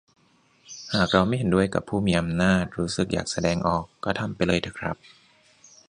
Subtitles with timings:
[0.93, 4.95] หากเราไม่เห็นด้วยกับผู้มีอำนาจ รู้สึกอยากแสดงออกก็ทำไปเลยเถอะครับ